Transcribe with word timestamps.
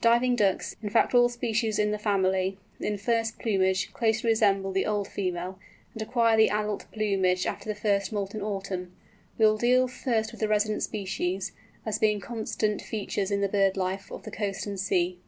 Diving 0.00 0.34
Ducks, 0.34 0.76
in 0.82 0.88
fact 0.88 1.14
all 1.14 1.28
species 1.28 1.78
in 1.78 1.90
the 1.90 1.98
family, 1.98 2.56
in 2.80 2.96
first 2.96 3.38
plumage, 3.38 3.92
closely 3.92 4.30
resemble 4.30 4.72
the 4.72 4.86
old 4.86 5.06
female, 5.06 5.58
and 5.92 6.00
acquire 6.00 6.38
the 6.38 6.48
adult 6.48 6.86
plumage 6.90 7.44
after 7.46 7.68
the 7.68 7.74
first 7.78 8.10
autumn 8.10 8.40
moult. 8.40 8.70
We 9.36 9.44
will 9.44 9.58
deal 9.58 9.86
first 9.86 10.32
with 10.32 10.40
the 10.40 10.48
resident 10.48 10.82
species, 10.82 11.52
as 11.84 11.98
being 11.98 12.18
constant 12.18 12.80
features 12.80 13.30
in 13.30 13.42
the 13.42 13.46
bird 13.48 13.76
life 13.76 14.10
of 14.10 14.22
the 14.22 14.30
coast 14.30 14.66
and 14.66 14.80
sea. 14.80 15.18